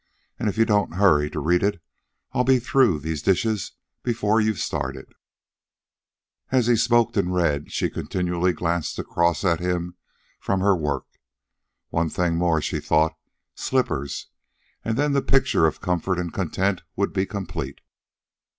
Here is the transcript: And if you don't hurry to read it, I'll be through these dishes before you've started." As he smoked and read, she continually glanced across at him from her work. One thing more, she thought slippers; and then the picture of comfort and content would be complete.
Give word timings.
And 0.39 0.49
if 0.49 0.57
you 0.57 0.65
don't 0.65 0.95
hurry 0.95 1.29
to 1.29 1.39
read 1.39 1.61
it, 1.61 1.79
I'll 2.33 2.43
be 2.43 2.57
through 2.57 2.97
these 3.01 3.21
dishes 3.21 3.73
before 4.01 4.41
you've 4.41 4.57
started." 4.57 5.13
As 6.51 6.65
he 6.65 6.75
smoked 6.75 7.17
and 7.17 7.35
read, 7.35 7.71
she 7.71 7.87
continually 7.87 8.51
glanced 8.51 8.97
across 8.97 9.43
at 9.45 9.59
him 9.59 9.95
from 10.39 10.59
her 10.59 10.75
work. 10.75 11.05
One 11.89 12.09
thing 12.09 12.35
more, 12.35 12.63
she 12.63 12.79
thought 12.79 13.13
slippers; 13.53 14.25
and 14.83 14.97
then 14.97 15.13
the 15.13 15.21
picture 15.21 15.67
of 15.67 15.81
comfort 15.81 16.17
and 16.17 16.33
content 16.33 16.81
would 16.95 17.13
be 17.13 17.27
complete. 17.27 17.79